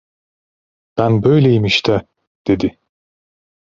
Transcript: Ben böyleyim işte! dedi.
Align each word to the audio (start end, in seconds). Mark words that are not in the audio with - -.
Ben 0.97 1.23
böyleyim 1.23 1.65
işte! 1.65 2.07
dedi. 2.47 2.79